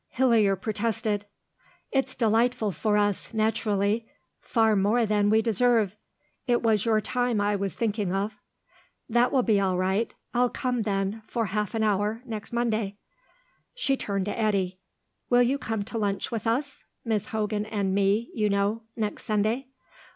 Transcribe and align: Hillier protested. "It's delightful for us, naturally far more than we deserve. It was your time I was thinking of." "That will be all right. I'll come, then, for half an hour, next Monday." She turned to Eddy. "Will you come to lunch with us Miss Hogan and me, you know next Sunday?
Hillier 0.09 0.55
protested. 0.55 1.27
"It's 1.91 2.15
delightful 2.15 2.71
for 2.71 2.97
us, 2.97 3.35
naturally 3.35 4.07
far 4.39 4.75
more 4.75 5.05
than 5.05 5.29
we 5.29 5.43
deserve. 5.43 5.95
It 6.47 6.63
was 6.63 6.85
your 6.85 6.99
time 7.01 7.39
I 7.39 7.55
was 7.55 7.75
thinking 7.75 8.11
of." 8.11 8.35
"That 9.07 9.31
will 9.31 9.43
be 9.43 9.59
all 9.61 9.77
right. 9.77 10.11
I'll 10.33 10.49
come, 10.49 10.81
then, 10.81 11.21
for 11.27 11.45
half 11.45 11.75
an 11.75 11.83
hour, 11.83 12.23
next 12.25 12.51
Monday." 12.51 12.97
She 13.75 13.95
turned 13.95 14.25
to 14.25 14.35
Eddy. 14.35 14.79
"Will 15.29 15.43
you 15.43 15.59
come 15.59 15.83
to 15.83 15.99
lunch 15.99 16.31
with 16.31 16.47
us 16.47 16.83
Miss 17.05 17.27
Hogan 17.27 17.67
and 17.67 17.93
me, 17.93 18.31
you 18.33 18.49
know 18.49 18.81
next 18.95 19.25
Sunday? 19.25 19.67